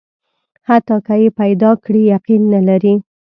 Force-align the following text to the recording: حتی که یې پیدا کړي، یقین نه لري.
حتی 0.67 0.95
که 1.05 1.15
یې 1.21 1.29
پیدا 1.39 1.71
کړي، 1.83 2.01
یقین 2.15 2.41
نه 2.53 2.61
لري. 2.67 2.93